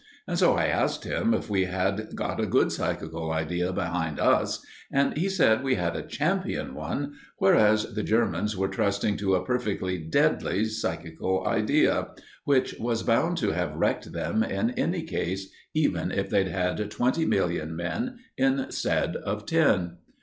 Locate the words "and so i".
0.27-0.65